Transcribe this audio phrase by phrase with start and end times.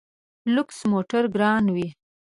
[0.53, 1.87] لوکس موټر ګران وي.